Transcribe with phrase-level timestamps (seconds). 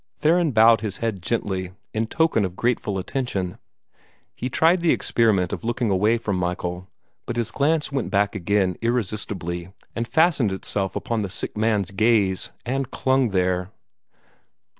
[0.17, 3.59] Theron bowed his head gently, in token of grateful attention.
[4.33, 6.87] He tried the experiment of looking away from Michael,
[7.27, 12.49] but his glance went back again irresistibly, and fastened itself upon the sick man's gaze,
[12.65, 13.69] and clung there.